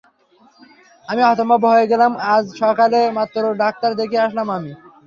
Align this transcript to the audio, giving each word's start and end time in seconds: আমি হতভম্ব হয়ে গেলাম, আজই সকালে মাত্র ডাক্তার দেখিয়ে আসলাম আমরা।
আমি 1.07 1.21
হতভম্ব 1.27 1.63
হয়ে 1.73 1.89
গেলাম, 1.91 2.11
আজই 2.31 2.51
সকালে 2.61 2.99
মাত্র 3.17 3.41
ডাক্তার 3.61 3.91
দেখিয়ে 3.99 4.25
আসলাম 4.27 4.47
আমরা। 4.49 4.75